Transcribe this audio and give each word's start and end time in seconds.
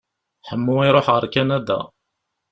Ḥemmu 0.49 0.75
iruḥ 0.87 1.07
ɣer 1.13 1.23
Kanada. 1.33 1.79